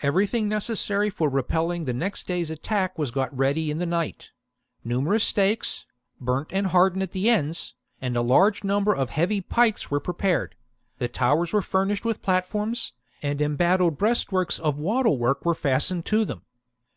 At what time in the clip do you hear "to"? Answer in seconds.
16.06-16.24